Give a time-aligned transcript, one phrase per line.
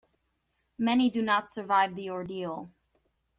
[0.79, 2.71] Many do not survive the ordeal.